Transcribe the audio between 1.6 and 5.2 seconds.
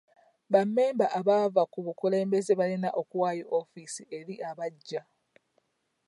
ku bukulembeze balina okuwaayo woofiisi eri abaggya.